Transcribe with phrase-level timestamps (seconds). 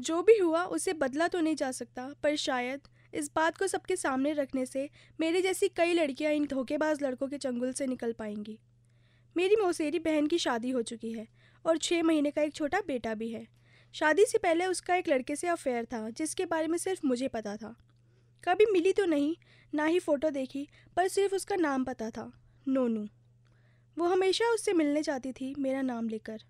[0.00, 2.80] जो भी हुआ, उसे बदला तो नहीं जा सकता, पर शायद
[3.14, 7.38] इस बात को सबके सामने रखने से मेरी जैसी कई लड़कियाँ इन धोखेबाज लड़कों के
[7.38, 8.58] चंगुल से निकल पाएँगी।
[9.36, 11.28] मेरी मौसेरी बहन की शादी हो चुकी है
[11.66, 13.46] और छः महीने का एक छोटा बेटा भी है।
[13.92, 17.56] शादी से पहले उसका एक लड़के से अफेयर था, जिसके बारे में सिर्फ़ मुझे पता
[17.56, 17.76] था।
[18.44, 19.36] कभी मिली तो नहीं,
[19.74, 22.32] ना ही फ़ोटो देखी, पर सिर्फ़ उसका नाम पता था,
[22.68, 23.08] नोनू।
[23.98, 26.42] वो हमेशा उससे मिलने जाती थी, मेरा नाम लेकर।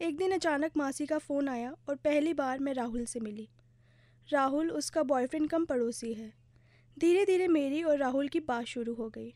[0.00, 3.48] एक दिन अचानक मासी का फ़ोन आया और पहली बार मैं राहुल से मिली।
[4.28, 6.32] राहुल उसका बॉयफ्रेंड कम पड़ोसी है।
[6.96, 9.32] धीरे धीरे मेरी और राहुल की बात शुरू हो गई।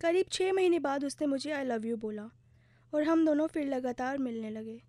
[0.00, 2.28] करीब छः महीने बाद उसने मुझे आई लव यू बोला
[2.92, 4.80] और हम दोनों फिर लगातार मिलने लगे।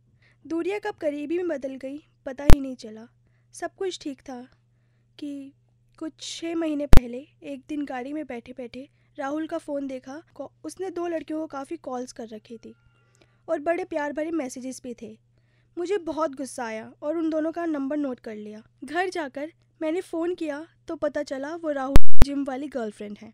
[0.46, 3.08] दूरिया कब करीबी में बदल गई, पता ही नहीं चला।
[3.54, 4.42] सब कुछ ठीक था
[5.20, 5.54] कि
[6.00, 10.22] कुछ छः महीने पहले एक दिन गाड़ी में बैठे बैठे राहुल का फ़ोन देखा,
[10.64, 12.76] उसने दो लड़कियों को काफ़ी कॉल्स कर रखी थी।
[13.48, 15.18] और बड़े प्यार भरे मैसेजेस भी थे।
[15.78, 20.02] मुझे बहुत गुस्सा आया और उन दोनों का नंबर नोट कर लिया। घर जाकर मैंने
[20.02, 23.34] फ़ोन किया तो पता चला वो राहुल जिम वाली गर्लफ्रेंड है।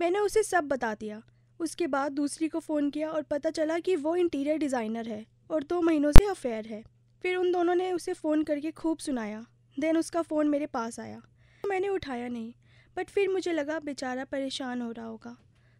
[0.00, 1.22] मैंने उसे सब बता दिया।
[1.60, 5.64] उसके बाद दूसरी को फ़ोन किया और पता चला कि वो इंटीरियर डिज़ाइनर है और
[5.64, 6.82] दो महीनों से अफेयर है।
[7.24, 9.44] फिर उन दोनों ने उसे फ़ोन करके खूब सुनाया।
[9.76, 11.20] देन उसका फ़ोन मेरे पास आया।
[11.64, 12.52] मैंने उठाया नहीं
[12.96, 15.36] बट फिर मुझे लगा बेचारा परेशान हो रहा होगा।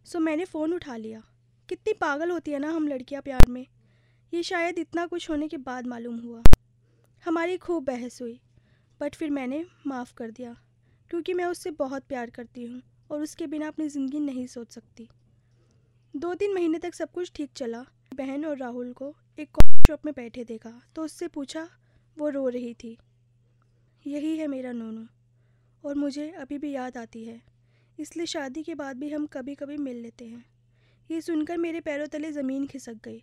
[0.06, 1.22] सो मैंने फ़ोन उठा लिया।
[1.70, 3.66] कितनी पागल होती है ना हम लड़कियाँ प्यार में।
[4.32, 6.42] ये शायद इतना कुछ होने के बाद मालूम हुआ।
[7.22, 8.40] हमारी खूब बहस हुई
[9.00, 10.56] बट फिर मैंने माफ़ कर दिया,
[11.10, 15.08] क्योंकि मैं उससे बहुत प्यार करती हूँ और उसके बिना अपनी ज़िंदगी नहीं सोच सकती।
[16.14, 20.06] दो तीन महीने तक सब कुछ ठीक चला। बहन और राहुल को एक कॉफ़ी शॉप
[20.06, 21.68] में बैठे देखा तो उससे पूछा,
[22.16, 22.96] वो रो रही थी।
[24.04, 25.06] यही है मेरा नोनू,
[25.84, 27.41] और मुझे अभी भी याद आती है,
[27.98, 30.44] इसलिए शादी के बाद भी हम कभी कभी मिल लेते हैं।
[31.11, 33.22] ये सुनकर मेरे पैरों तले ज़मीन खिसक गई।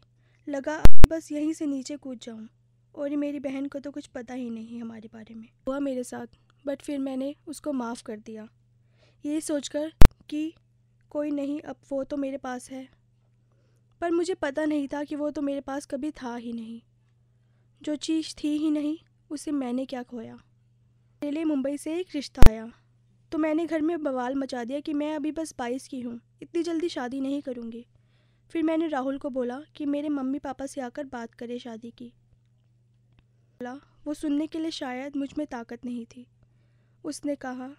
[0.50, 2.50] लगा, बस यहीं से नीचे कूद जाऊँ।
[2.96, 6.28] और मेरी बहन को तो कुछ पता ही नहीं हमारे बारे में। हुआ मेरे साथ,
[6.66, 8.50] बट फिर मैंने उसको माफ़ कर दिया।
[9.26, 9.94] ये सोचकर
[10.30, 10.54] कि
[11.10, 12.90] कोई नहीं, अब वो तो मेरे पास है।
[14.02, 16.82] पर मुझे पता नहीं था कि वो तो मेरे पास कभी था ही नहीं।
[17.82, 18.98] जो चीज़ थी ही नहीं,
[19.30, 20.36] उसे मैंने क्या खोया?
[21.24, 22.72] मेरे लिए मुंबई से एक रिश्ता आया।
[23.32, 26.64] तो मैंने घर में बवाल मचा दिया कि मैं अभी बस बाईस की हूँ, इतनी
[26.64, 27.86] जल्दी शादी नहीं करूँगी।
[28.50, 32.14] फिर मैंने राहुल को बोला कि मेरे मम्मी पापा से आकर बात करें शादी की।
[33.60, 33.74] बोला,
[34.08, 36.28] वो सुनने के लिए शायद मुझमें ताकत नहीं थी।
[37.04, 37.70] उसने कहा,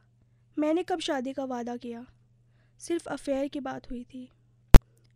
[0.58, 2.06] मैंने कब शादी का वादा किया?
[2.78, 4.28] सिर्फ़ अफेयर की बात हुई थी।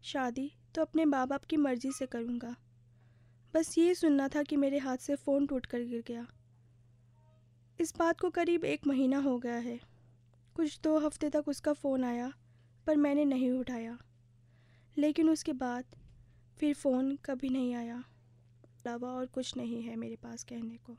[0.02, 2.56] शादी तो अपने माँ बाप की मर्ज़ी से करूँगा।
[3.54, 6.26] बस ये सुनना था कि मेरे हाथ से फ़ोन टूट कर गिर गया।
[7.80, 9.91] इस बात को करीब एक महीना हो गया है।
[10.54, 12.32] कुछ दो हफ़्ते तक उसका फ़ोन आया,
[12.86, 13.98] पर मैंने नहीं उठाया।
[14.98, 15.84] लेकिन उसके बाद
[16.58, 18.04] फिर फ़ोन कभी नहीं आया।
[18.64, 20.96] अलावा और कुछ नहीं है मेरे पास कहने को।